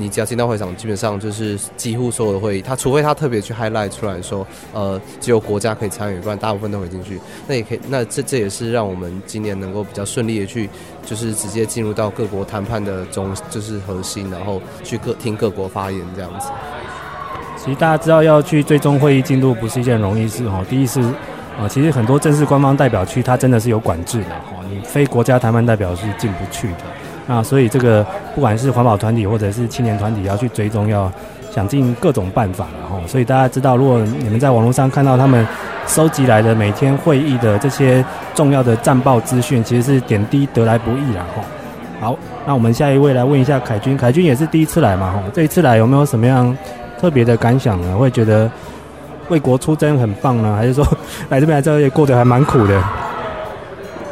[0.00, 7.20] 你只要进到会场，基本上就是几乎所有的会议，他除非他特别去 highlight 出来说，呃，只有国家可以参与，不然大部分都会进去。
[7.46, 10.70] 那也可以，那这这也是让我们今年能够比较顺利的去，
[11.04, 16.48] 就是直接进入到各国谈判的中，就是核心，然后去各听各国发言这样子。
[17.56, 20.64] 其实大家知道要去追踪会议进度不是一件容易事哈。
[20.70, 21.00] 第一是
[21.58, 26.84] 啊，其实很多正式官方代表区，它真的是有管制的哈，你非国家谈判代表是进不去的。
[27.28, 31.12] 那所以这个不管是环保团体或者是青年团体要去追踪，要
[31.52, 32.98] 想尽各种办法了哈。
[33.06, 35.46] 所以大家知道，如果你们在网络上看到他们
[35.86, 38.02] 收集来的每天会议的这些
[38.34, 41.42] 重要的战报资讯，其实是点滴得来不易了哈。
[42.00, 45.22] 好，那我们下一位来问一下凯军，凯军也是第一次来嘛哈？
[45.34, 46.56] 这一次来有没有什么样
[46.98, 47.94] 特别的感想呢？
[47.96, 48.50] 会觉得
[49.28, 50.82] 为国出征很棒呢，还是说
[51.28, 52.82] 来这边来这也过得还蛮苦的？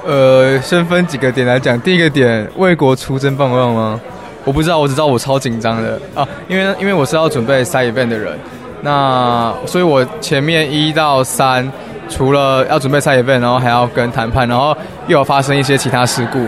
[0.07, 1.79] 呃，先分几个点来讲。
[1.81, 4.01] 第一个点，为国出征棒棒吗？
[4.45, 8.39] 我不知道，我只知道我超紧张的啊，因为因为我是要准备 side event 的人，
[8.83, 11.69] 那所以我前面一到三，
[12.09, 14.77] 除了要准备 side event，然后还要跟谈判，然后
[15.09, 16.47] 又有发生一些其他事故，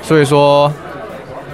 [0.00, 0.72] 所以说，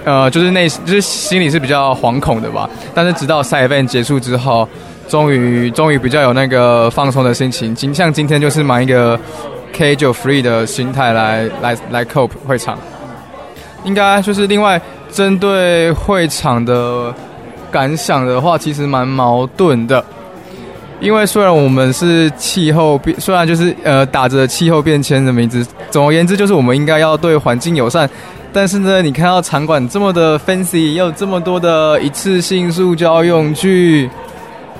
[0.05, 2.69] 呃，就是内就是心里是比较惶恐的吧。
[2.93, 4.65] 但是直到 side event 结束之后，
[5.09, 7.75] 终于终于比较有那个放松的心情。
[7.75, 9.19] 今像今天就是买一个。
[9.75, 12.77] K9 Free 的心态来来来 cope 会场，
[13.83, 14.79] 应该就是另外
[15.11, 17.13] 针对会场的
[17.71, 20.03] 感想的话，其实蛮矛盾的。
[20.99, 28.07] 因为虽然我们是气候变，虽然就是呃打着气候变迁的名字，总而言之就是我们应该要对环境友善。
[28.53, 34.07] 但是呢，你看到场馆这么的 fancy，又这么多的一次性塑胶用具，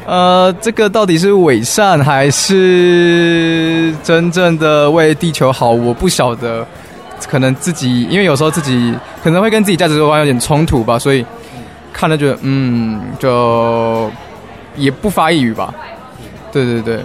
[0.05, 5.69] 呃，这个到底是伪善还是真正的为地球好？
[5.69, 6.65] 我不晓得，
[7.29, 11.23] 可能自己因为有时候自己可能会跟自己价值观有点冲突吧，所以
[11.93, 14.09] 看了觉得嗯，就
[14.75, 15.73] 也不发一语吧。
[16.51, 16.99] 对对对，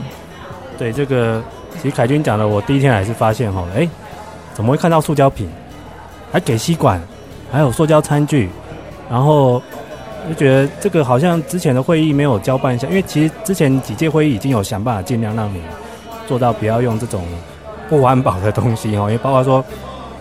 [0.78, 1.42] 对这个，
[1.80, 3.86] 其实凯军讲的，我第一天还是发现哈，哎，
[4.54, 5.46] 怎么会看到塑胶瓶，
[6.32, 7.00] 还给吸管，
[7.52, 8.48] 还有塑胶餐具，
[9.10, 9.62] 然后。
[10.28, 15.60] 就觉得这个好像之前的会议没有交办一下，因为其实之前几届会议已经有想办法尽量让你
[16.26, 17.24] 做到不要用这种
[17.88, 19.64] 不环保的东西哈， 因为包括说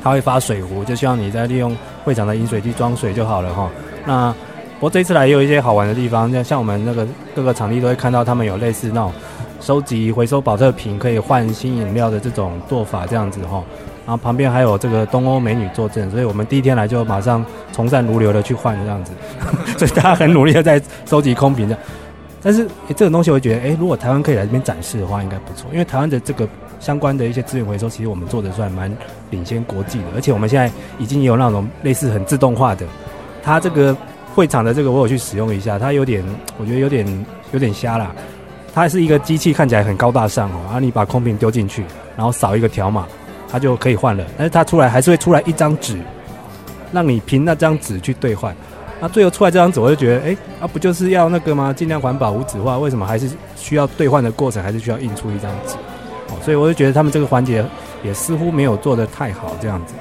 [0.03, 3.69] 他会发水壶，就希望你在利用会场的饮水机装水就好了哈。
[4.05, 4.31] 那
[4.75, 9.11] 不过这一次来也有一些好玩的地方，像像我们那个各个场地都会看到他们有类似那种
[9.61, 13.63] 收集回收保特瓶可以换新饮料的这种做法这样子哈。
[14.05, 19.11] 然后旁边还有这个东欧美女坐镇，所以我们第一天来就马上从善如流的去换这样子，
[19.77, 21.83] 所以大家很努力的在收集空瓶这样。
[22.41, 26.47] 但是这个东西我觉得，诶如果台湾可以来这边展示的话，应该不错，因为台湾的这个
[26.79, 28.95] 相关的一些资源回收，其实我们做的算蛮
[29.31, 32.85] 领先国际的，而且我们现在已经有那种类似很自动化的，
[33.41, 33.97] 它这个
[34.35, 36.23] 会场的这个我有去使用一下，它有点
[36.59, 38.11] 我觉得有点有点瞎啦，
[38.75, 41.83] 它是一个机器看起来很高大上哦，然后你把空瓶丢进去，
[42.15, 43.07] 然后扫一个条码。
[43.55, 45.97] 他就可以换了，但是他出来还是会出来一张纸，
[46.91, 48.53] 让你凭那张纸去兑换。
[48.99, 51.71] 那最后出来这张纸，我就觉得，哎、欸，啊不就是要那个吗？
[51.71, 55.75] 尽量环保无纸化，为什么还是需要兑换的过程，还是需要印出一张纸？
[56.27, 57.63] 哦，所以我就觉得他们这个环节
[58.03, 59.93] 也似乎没有做得太好，这样子。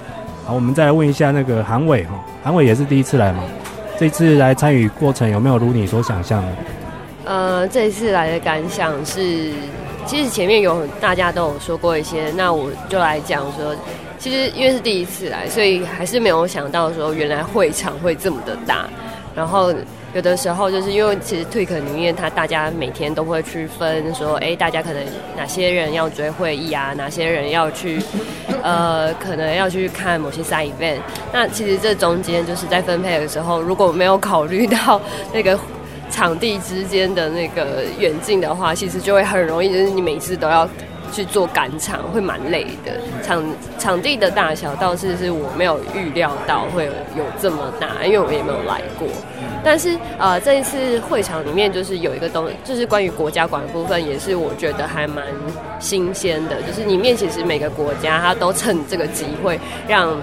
[0.45, 3.45] 好，我们再来问一下那个韩伟哈，韩伟也是第一次来嘛？
[4.01, 6.49] 这次来参与过程有没有如你所想象的？
[7.27, 9.53] 呃，这一次来的感想是。
[10.07, 13.75] 其实前面有大家都有说过一些，那我就来讲说，
[14.19, 18.87] 其实因为是第一次来，所以还是没有想到说原来会场会这么的大。
[19.35, 19.75] 然后
[20.14, 25.03] 有的时候就是因为其实 TWIC 里面，他大家每天都会去分说，哎，大家可能
[25.37, 28.01] 哪些人要追会议啊，哪些人要去，
[28.62, 30.99] 呃，可能要去看某些 side event。
[31.33, 35.01] 那其实这中间就是在分配的时候，如果没有考虑到
[35.33, 35.59] 那个。
[36.14, 40.68] 场地之间的那个远近的话，其实就会很容易，就是你每次都要
[41.12, 42.92] 去做赶场，会蛮累的。
[43.20, 43.44] 场
[43.81, 46.85] 场地的大小倒是是我没有预料到会
[47.16, 49.09] 有，这么大，因为我也没有来过。
[49.64, 55.24] 但是呃，这一次会场里面就是有一个东，就是关于国家馆的部分，也是我觉得还蛮
[55.81, 56.62] 新鲜的。
[56.62, 60.16] 就是里面其实每个国家它都趁这个机会让。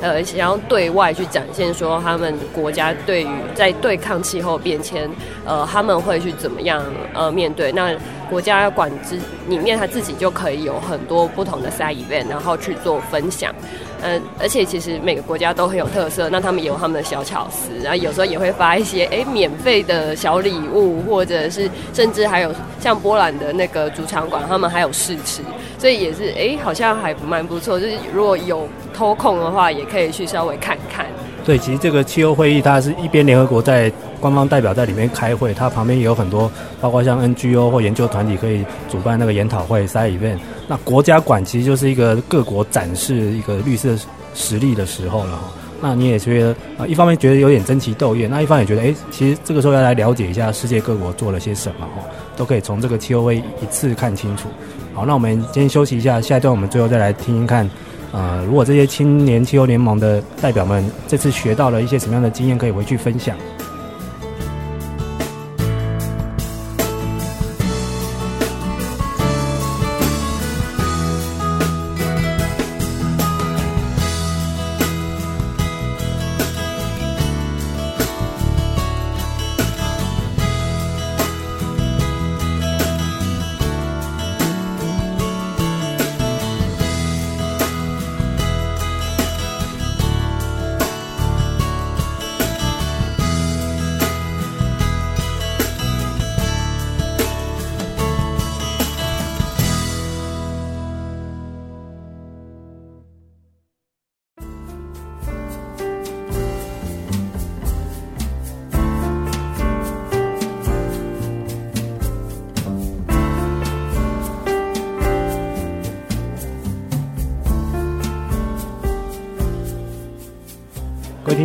[0.00, 5.08] 呃，想要对外去展现说他们国家对于在对抗气候变迁，
[5.44, 6.82] 呃，他们会去怎么样
[7.14, 7.72] 呃面对？
[7.72, 7.94] 那
[8.28, 13.54] 国家馆之里面他自己就可以有很多不同的 side event，然后去做分享。
[14.02, 25.40] 嗯、而且其实每个国家都很有特色，那他们也有他们的小巧思，然后有时候也会发一些哎免费的小礼物，或者是甚至还有像波兰的那个主场馆，他们还有试吃，
[25.78, 27.80] 所以也是哎好像还蛮不错。
[27.80, 31.06] 就是如果有偷空的话，也可以去稍微看看。
[31.46, 40.38] 对，其实这个气候会议，它是一边联合国在官方代表在里面开会，它旁边也有很多，包括像 NGO 或研究团体可以主办那个研讨会、side event。
[40.66, 43.96] 那国家馆其实就是一个各国展示一个绿色
[44.34, 45.52] 实力的时候了哈。
[45.80, 52.02] 那你也觉得啊，一方面觉得有点争奇斗艳，那一方面也觉得，哎，其实这个时候要来了解一下世界各国做了些什么哈，
[52.36, 54.48] 都可以从这个气候会议一次看清楚。
[54.92, 57.70] 好，那我们今天休息一下，下一段我们最后再来听听看。
[58.16, 63.36] 呃，如果这些青年气候联盟的代表们这次学到了一些什么样的经验，可以回去分享。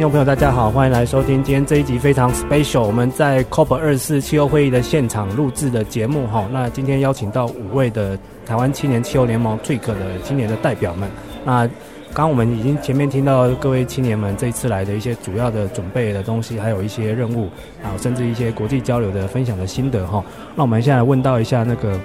[0.01, 6.49] 听众朋友，大家好，欢迎来收听今天这一集非常 special，我们在 COP 二四气候会议的现场录制的节目哈。
[6.51, 11.07] 那今天邀请到五位的台湾青年气候联盟 TWIC 的青年的代表们，
[11.45, 11.69] 那
[12.15, 17.47] 刚我们已经前面听到各位青年们这一次来的一些主要的准备的东西，还有一些任务，
[17.83, 20.25] 啊，甚至一些国际交流的分享的心得哈。
[20.55, 21.95] 那我们现在问到一下那个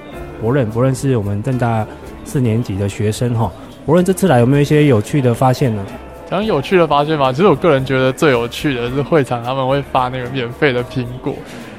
[0.42, 1.86] 博任，博任是我们正大
[2.26, 3.50] 四年级的学生哈。
[3.86, 5.82] 博任这次来有没有一些有趣的发现呢？
[6.30, 11.34] 讲有趣的发现嘛，其实我个人觉得最有趣的是会场他们会发那个免费的苹果，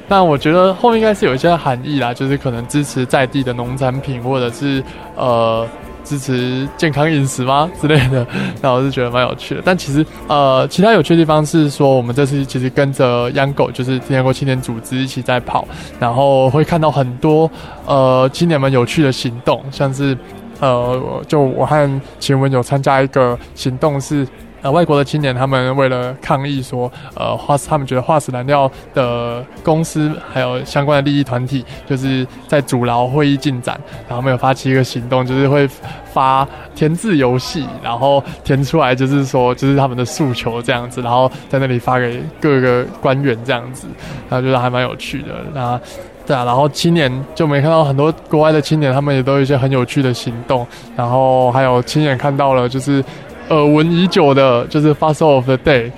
[0.08, 4.82] 但我觉得后面应该是有一些含义啦，就是可能支持在地的农产品，或者是
[5.16, 5.66] 呃。
[6.04, 8.26] 支持健康饮食吗之类的？
[8.62, 9.60] 那我是觉得蛮有趣的。
[9.62, 15.68] 但其实，呃，其他有趣的地方是说，我们这次其实跟着央狗就是天国青年组织一起在跑，
[16.00, 17.50] 然后会看到很多
[17.84, 20.16] 呃青年们有趣的行动，像是
[20.60, 24.26] 呃，就我和晴文有参加一个行动是。
[24.60, 35.68] 呃，外国的青年他们为了抗议说，呃，化他们觉得化石燃料的公司还有相关的利益团体，就是在阻挠会议进展，然后没有发起一个行动，就是会
[36.12, 36.44] 发
[36.74, 43.86] 填字游戏，然后填出来就是说，就是他们的诉求这样子，然后在那里发给各个官员这样子，
[44.28, 45.36] 然后觉得还蛮有趣的。
[45.54, 45.80] 那
[46.28, 50.64] 对啊，然后青年就没看到很多国外的青年，他们也都有一些很有趣的行动，
[50.94, 53.02] 然后还有亲眼看到了就是。
[53.50, 55.90] 耳闻已久的，就是 Fossil of the Day，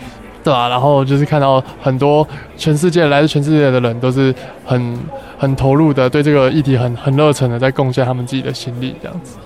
[0.44, 0.68] 对吧、啊？
[0.68, 2.24] 然后就是看到很多
[2.56, 4.32] 全世界来自全世界的人，都是
[4.64, 4.96] 很
[5.36, 9.36] 很投入的，对这个议题很很热忱的，在贡献他们自己的心力，这样子。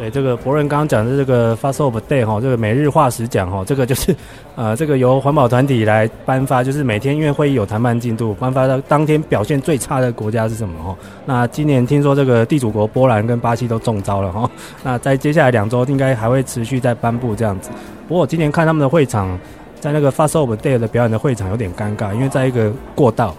[0.00, 4.16] 对，这个博任刚刚讲的这个 Fast of Day 哈，这个每日化石奖哈，这个就是
[4.56, 10.96] 呃，这个由环保团体来颁发，就是每天因为会议有谈判进度，颁发到当天表现最差的国家是什么哈？
[11.26, 14.50] 那今年听说这个地主国波兰跟巴西都中招了哈，
[14.82, 17.68] 那在接下来两周应该还会持续再颁布这样子。
[18.08, 19.38] 不过我今年看他们的会场，
[19.80, 23.36] 在那个 Fast of Day 的表演的会场有点尴尬，因为在一个过道。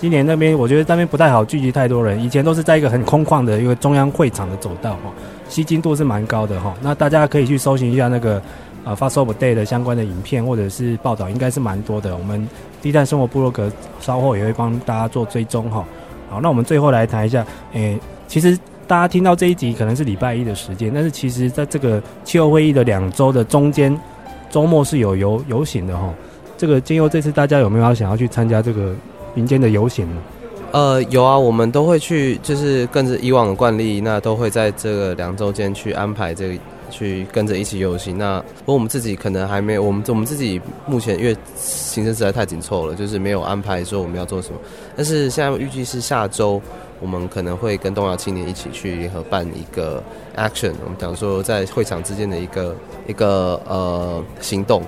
[0.00, 5.12] 今年那边我觉得那边不太好聚集太多人，以前都是在一个很空旷的一个中央会场的走道哈。
[5.48, 8.40] 吸睛度是蛮高的哈，那大家可以去搜寻一下那个
[8.84, 12.16] 呃 Fossil of the Day 的相关的影片或者是报道，应该是蛮多的。
[12.16, 12.46] 我们
[12.80, 15.84] 低碳生活部落格稍后也会帮大家做追踪哈。
[16.30, 23.98] 好，那我们最后来谈一下，诶、其实大家听到这一集可能是礼拜一的时间，但是其实在这个气候会议的两周的中间
[24.48, 26.14] 周末是有游游行的哈。
[26.56, 28.94] 这个经由这次大家有没有要想要去参加这个
[29.38, 30.20] 民间的游行呢？
[30.72, 36.54] 呃，有啊，我们都会去，就是跟着以往的惯例，那都会在这个两周间去安排这个，
[36.90, 38.18] 去跟着一起游行。
[38.18, 44.58] 那不过我们自己可能还没有，我们我们自己目前因为行程实在太紧凑了，就是没有安排说我们要做什么。
[44.96, 46.60] 但是现在预计是下周，
[47.00, 50.02] 我们可能会跟东亚青年一起去联合办一个
[50.36, 52.76] action，我们讲说在会场之间的一个
[53.06, 54.82] 一个呃行动。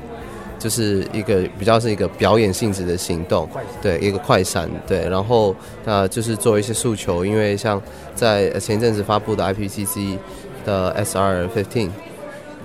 [0.61, 3.49] 就是一个比较是一个表演性质的行动，
[3.81, 7.81] 对，一个快闪，对，然后那就是做一些诉求，因为像
[8.15, 10.19] 在前阵子发布的 IPCC
[10.67, 11.89] 的 SR 15，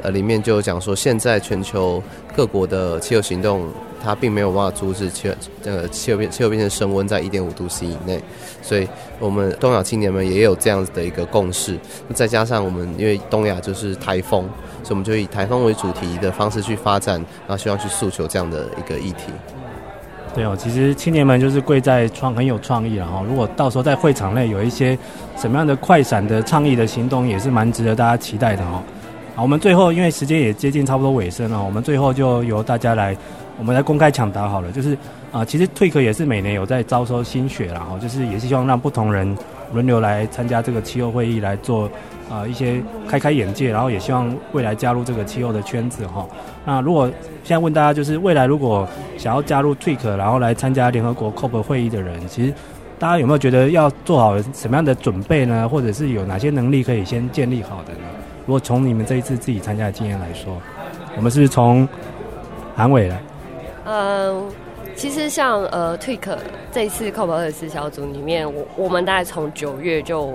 [0.03, 2.03] 呃，里面就讲说，现在全球
[2.35, 3.69] 各国的气候行动，
[4.05, 5.29] 它并没有办法阻止气
[5.63, 8.21] 呃气候变气候变成升温在一点五度 C 以内，
[8.61, 8.87] 所以
[9.19, 11.77] 我们东亚青年们也有这样子的一个共识，
[12.13, 14.47] 再加上我们因为东亚就是台风。
[14.83, 17.15] 所以我们就以台风为主题的方式去发展，
[17.47, 19.33] 然后希望去诉求这样的一个议题。
[20.35, 23.23] 对哦，其实青年们就是贵在创很有创意了哈。
[23.27, 24.95] 如果到时候在会场内有一些
[25.37, 28.83] 什么样的快闪的倡议的行动，也是蛮值得大家期待的哈。
[29.35, 33.17] 好，我们最后因为时间也接近差不多尾声了，我们最后就由大家来，
[33.57, 34.71] 我们来公开抢答好了。
[34.71, 34.97] 就是
[35.31, 39.37] 啊，其实 TWIC 也是每年有在招收新血然后就是也是希望让不同人
[39.73, 41.89] 轮流来参加这个气候会议来做。
[42.27, 46.27] 啊、一些开开眼界，然后也希望未来加入这个气候的圈子哈。
[46.65, 47.07] 那如果
[47.43, 48.85] 现在问大家，就是未来如果
[49.15, 52.51] 想要加入 TWIC，然后来参加联合国 COP 会议的人，其实
[52.97, 55.69] 大家有没有觉得要做好什么样的准备呢？
[55.69, 58.07] 或者是有哪些能力可以先建立好的呢？
[58.47, 60.59] 如果从你们这一次自己参加的经验来说，
[61.15, 61.87] 我们是不是从
[62.75, 63.21] 韩伟来？
[63.85, 64.51] 嗯、
[64.95, 66.37] 其实像呃 TWIC
[66.71, 70.33] 这次 COP 二十四小组里面，我我们大概从九月就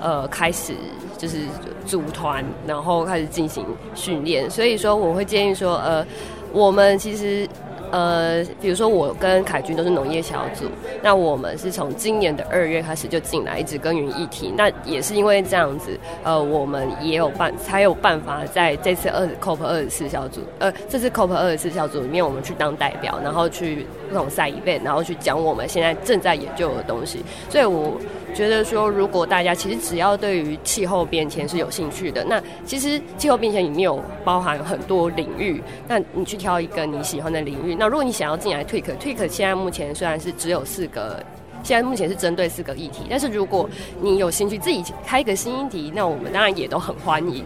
[0.00, 0.74] 呃开始。
[1.18, 1.36] 就是
[1.84, 3.62] 组团，然后开始进行
[3.94, 4.48] 训练。
[4.48, 6.02] 所以说，我会建议说，呃，
[6.50, 7.46] 我们其实。
[7.90, 10.66] 呃，比如说我跟凯军都是农业小组，
[11.02, 14.52] 那我们是从今年的二月开始就进来，一直耕耘议题。
[14.56, 27.24] 那也是因为这样子，呃，我们也有办才有办法在这次二 COP 二十四小组，呃，这次 COP 二十四小组里面，我们去当代表，然后去不同赛 event，然后去讲我们现在正在研究的东西。
[27.48, 27.92] 所以我
[28.34, 37.74] 觉得说，如果大家其实只要对于气候变迁是有兴趣的，那其实气候变迁里面有包含很多领域，那你去挑一个你喜欢的领域。
[37.74, 41.22] 那如果你想要进来 TWIC，TWIC 现在目前虽然是只有四个
[41.62, 43.68] 现在目前是针对四个议题，但是如果
[44.00, 47.44] 你有兴趣自己开一个新议题，那我们当然也都很欢迎。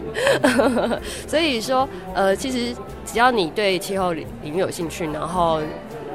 [1.27, 2.73] 所以说，呃，其实
[3.05, 5.59] 只要你对气候领域有兴趣，然后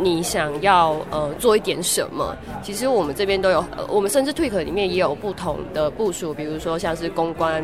[0.03, 7.63] 你想要呃做一点什么，其实我们这边都有，呃，我们甚至 Tweak 里面也有不同的部署，比如说像是公关。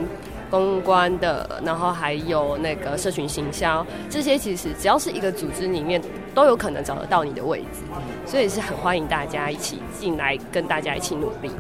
[0.49, 6.01] 公关的，然后还有那个社群行销，这些其实只要是一个组织里面，
[6.37, 7.83] 都有可能找得到你的位置，
[8.25, 11.51] 所以是很欢迎大家一起进来，跟大家一起努力。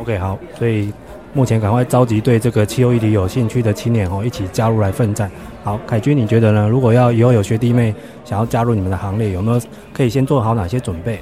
[0.00, 0.92] OK，好，所以
[1.32, 5.30] 目前赶快召集对这个气候议题有兴趣的青年哦，一起加入来奋战。
[5.64, 6.68] 好，凯军，你觉得呢？
[6.68, 9.60] 如果要以后有学弟妹想要加入你们的行列，有没有
[9.92, 11.20] 可以先做好哪些准备？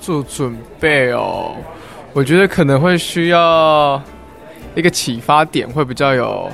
[0.00, 1.56] 做准备哦，
[2.12, 4.00] 我觉得可能会需要。
[4.74, 6.48] 一个启发点会比较有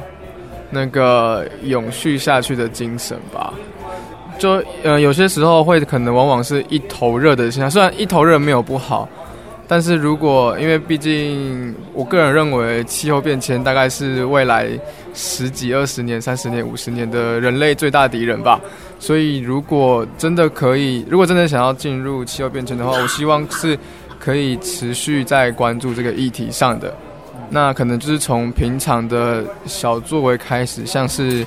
[0.70, 3.52] 那个永续下去的精神吧。
[4.38, 9.06] 就呃有些时候会可能往往是一头热的现象，虽然一头热没有不好，
[9.66, 14.68] 但是如果因为毕竟我个人认为气候变迁大概是未来
[15.14, 18.60] 十几二十年、三十年、五十年的人类最大敌人吧。
[18.98, 23.78] 所以如果真的可以，如果真的想要进入气候变迁的话，我希望是
[24.18, 26.94] 可以持续在关注这个议题上的。
[27.50, 31.46] 那可能就是从平常的小作为开始，像是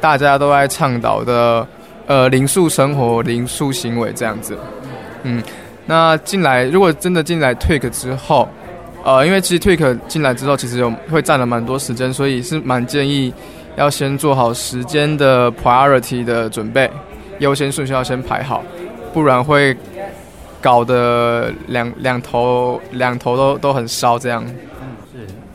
[0.00, 1.66] 大家都在倡导的，
[2.06, 4.56] 呃，零塑生活、零塑行为这样子。
[5.22, 5.42] 嗯，
[5.90, 8.46] 那进来如果真的进来 Tweak 之后，
[9.02, 13.32] 呃，因为其实 Tweak 进来之后，其实有会占了蛮多时间，所以是蛮建议
[13.76, 16.90] 要先做好时间的 priority 的准备，
[17.38, 18.62] 优先顺序要先排好，
[19.14, 19.74] 不然会
[20.60, 24.44] 搞得两两头两头都都很烧这样。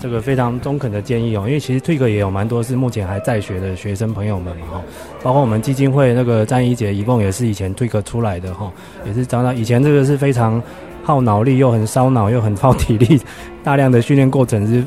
[0.03, 4.81] 这个非常中肯的建议哦，因为其实退格也有蛮多是目前还在学的学生朋友们嘛哈，
[5.23, 8.69] 包括我们基金会那个张怡姐、一共也是以前退格出来的哈，
[9.05, 10.61] 也是找到以前这个是非常
[11.05, 13.17] 耗脑力又很烧脑又很耗体力，
[13.63, 14.85] 大量的训练过程是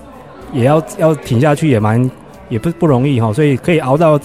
[0.52, 2.10] 也要要挺下去也蛮
[2.50, 4.20] 也不不容易哈，所以可以熬到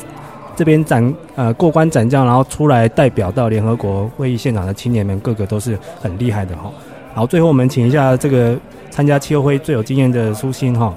[0.57, 6.69] 这边斩呃过关斩将，然后出来代表到联合国会议现场的青年们个个都是很厉害的哈。
[7.13, 8.57] 好，最后我们请一下这个。
[8.93, 10.93] 参加气候会最有经验的苏欣哈，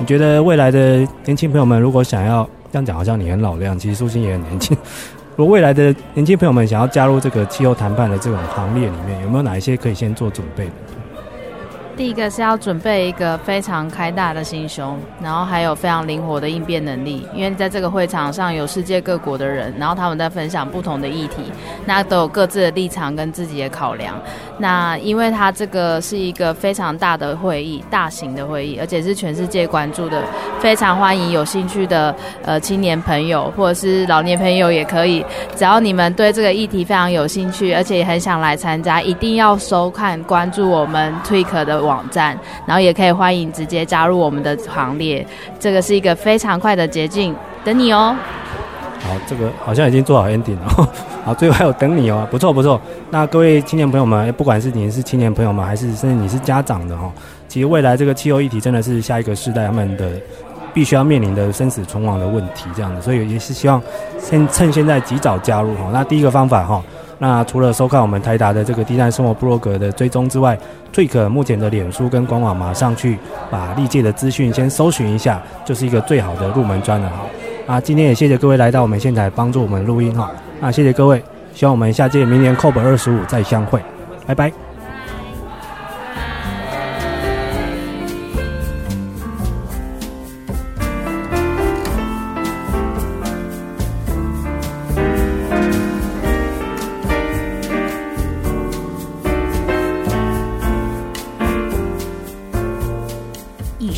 [0.00, 2.42] 你觉得未来的年轻朋友们如果想要
[2.72, 4.76] 这样讲，好像你很老的样，其实苏欣也很年轻。
[5.36, 10.72] 如果未来的年轻朋友们想要加入这个气候谈判的这种行列里面，有没有哪一些可以先做准备的？
[11.96, 21.36] 第一个是要准备一个非常开大的心胸，然后还有非常灵活的应变能力，因为在这个会场上有世界各国的人，然后他们在分享不同的议题，
[21.86, 24.14] 那都有各自的立场跟自己的考量。
[24.58, 30.22] 那因为它这个是一个非常大的会议，大型的会议，而且是全世界关注的，
[30.60, 35.24] 非常欢迎有兴趣的呃青年朋友或者是老年朋友也可以，
[35.56, 45.24] 只要你们对这个议题非常有兴趣，而且也很想来参加，一定要收看关注我们 Tik 的 网站，然后也可以欢迎直接加入我们的行列，
[45.58, 47.34] 这个是一个非常快的捷径，
[47.64, 48.16] 等你哦。
[49.00, 50.88] 好，这个好像已经做好 ending 了。
[51.24, 52.80] 好，最后还有等你哦，不错不错。
[53.10, 57.12] 那各位青年朋友们，不管是你是青年朋友们，还是甚至你是家长的哈，
[57.46, 60.10] 其实未来这个气候议题真的是下一个世代他们的
[60.72, 63.80] 必须要面临的生死存亡的问题，这样的，所以也是希望
[64.18, 65.90] 先趁现在及早加入哈。
[65.92, 66.82] 那第一个方法哈。
[67.18, 70.58] 那除了收看我们台达的这个低碳生活部落格的追踪之外
[70.92, 73.18] 最可目前的脸书跟官网马上去
[73.50, 77.74] 把历届的资讯先搜寻一下，就是一个最好的入门砖了哈。
[77.74, 80.30] 啊，今天也谢谢各位来到我们现场帮助我们录音哈。
[80.60, 81.22] 那谢谢各位，
[81.54, 83.80] 希望我们下届明年扣本二十五再相会，
[84.26, 84.65] 拜拜。